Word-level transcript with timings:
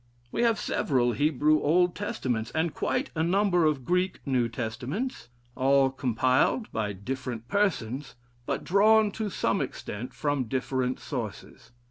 We 0.31 0.41
have 0.41 0.59
several 0.59 1.11
Hebrew 1.11 1.61
Old 1.61 1.93
Testaments, 1.93 2.49
and 2.55 2.73
quite 2.73 3.11
a 3.13 3.21
number 3.21 3.65
of 3.65 3.85
Greek 3.85 4.19
New 4.25 4.49
Testaments, 4.49 5.29
all 5.55 5.91
compiled 5.91 6.71
by 6.71 6.91
different 6.93 7.47
persons, 7.47 8.15
but 8.47 8.63
drawn, 8.63 9.11
to 9.11 9.29
some 9.29 9.61
extent, 9.61 10.11
from 10.15 10.45
different 10.45 10.99
sources. 10.99 11.69